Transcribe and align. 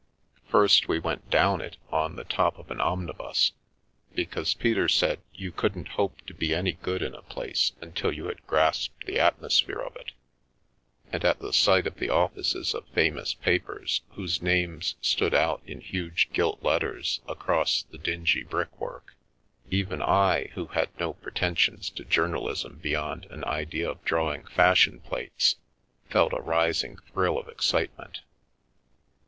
First 0.49 0.87
we 0.87 0.97
went 0.97 1.29
down 1.29 1.61
it 1.61 1.77
on 1.91 2.15
the 2.15 2.23
top 2.23 2.57
of 2.57 2.71
an 2.71 2.81
omnibus, 2.81 3.51
be 4.15 4.25
cause 4.25 4.55
Peter 4.55 4.89
said 4.89 5.19
you 5.31 5.51
couldn't 5.51 5.89
hope 5.89 6.25
to 6.25 6.33
be 6.33 6.55
any 6.55 6.71
good 6.71 7.03
in 7.03 7.13
a 7.13 7.21
place 7.21 7.73
until 7.81 8.11
you 8.11 8.25
had 8.25 8.43
grasped 8.47 9.05
the 9.05 9.19
atmosphere 9.19 9.77
of 9.79 9.95
it; 9.95 10.13
and 11.11 11.23
at 11.23 11.37
the 11.37 11.53
sight 11.53 11.85
of 11.85 11.99
the 11.99 12.09
offices 12.09 12.73
of 12.73 12.87
famous 12.87 13.35
papers 13.35 14.01
whose 14.15 14.41
names 14.41 14.95
stood 15.01 15.35
out 15.35 15.61
in 15.67 15.81
huge 15.81 16.31
gilt 16.33 16.63
letters 16.63 17.21
across 17.27 17.83
the 17.83 17.99
dingy 17.99 18.43
brickwork, 18.43 19.13
even 19.69 20.01
I, 20.01 20.49
who 20.55 20.65
had 20.65 20.89
no 20.99 21.13
pretensions 21.13 21.91
to 21.91 22.03
journalism 22.05 22.79
beyond 22.81 23.25
an 23.27 23.45
idea 23.45 23.91
of 23.91 24.03
drawing 24.03 24.45
fashion 24.45 24.99
plates, 25.01 25.57
felt 26.09 26.33
a 26.33 26.41
rising 26.41 26.97
thrill 27.13 27.37
of 27.37 27.47
excitement. 27.47 28.21